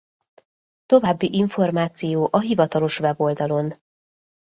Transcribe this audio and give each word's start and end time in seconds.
További 0.85 1.35
információ 1.35 2.27
a 2.31 2.39
hivatalos 2.39 2.99
weboldalon. 2.99 3.75